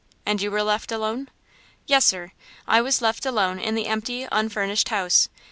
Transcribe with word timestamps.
"And 0.25 0.41
you 0.41 0.49
were 0.49 0.63
left 0.63 0.91
alone?" 0.91 1.29
"Yes, 1.85 2.05
sir; 2.07 2.31
I 2.67 2.81
was 2.81 3.03
left 3.03 3.23
alone 3.23 3.59
in 3.59 3.75
the 3.75 3.85
empty, 3.85 4.27
unfurnished 4.31 4.89
house. 4.89 5.29